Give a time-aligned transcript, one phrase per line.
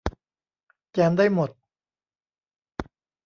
[0.93, 1.49] แจมได้หมด